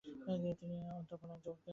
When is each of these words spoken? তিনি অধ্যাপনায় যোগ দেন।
তিনি 0.59 0.75
অধ্যাপনায় 0.91 1.41
যোগ 1.45 1.57
দেন। 1.57 1.69